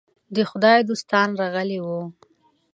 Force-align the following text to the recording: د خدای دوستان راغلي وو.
د 0.35 0.37
خدای 0.49 0.79
دوستان 0.89 1.29
راغلي 1.41 1.79
وو. 1.85 2.01